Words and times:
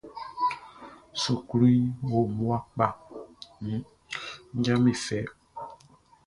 Sukluʼn 1.21 1.83
wo 2.11 2.19
mmua 2.29 2.57
kpa, 2.71 2.87
min 3.63 3.81
jaʼm 4.63 4.81
be 4.83 4.91
fɛ. 5.05 5.19